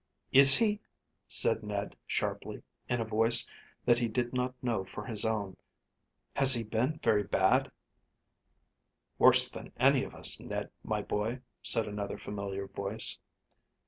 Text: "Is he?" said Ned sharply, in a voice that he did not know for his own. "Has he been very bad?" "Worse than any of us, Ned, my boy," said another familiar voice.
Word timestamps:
"Is 0.31 0.57
he?" 0.57 0.81
said 1.27 1.61
Ned 1.61 1.95
sharply, 2.07 2.63
in 2.89 2.99
a 3.01 3.05
voice 3.05 3.47
that 3.85 3.99
he 3.99 4.07
did 4.07 4.33
not 4.33 4.55
know 4.63 4.83
for 4.83 5.05
his 5.05 5.23
own. 5.23 5.57
"Has 6.35 6.55
he 6.55 6.63
been 6.63 6.97
very 7.03 7.21
bad?" 7.21 7.71
"Worse 9.19 9.47
than 9.47 9.71
any 9.77 10.03
of 10.03 10.15
us, 10.15 10.39
Ned, 10.39 10.71
my 10.83 11.03
boy," 11.03 11.41
said 11.61 11.87
another 11.87 12.17
familiar 12.17 12.65
voice. 12.65 13.19